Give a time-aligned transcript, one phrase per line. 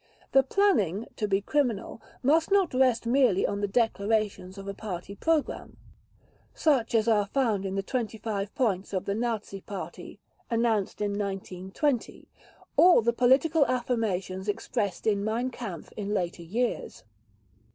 [0.31, 5.13] The planning, to be criminal, must not rest merely on the declarations of a party
[5.15, 5.77] program,
[6.55, 10.19] such as are found in the 25 points of the Nazi Party,
[10.49, 12.27] announced in 1920,
[12.77, 17.03] or the political affirmations expressed in Mein Kampf in later years.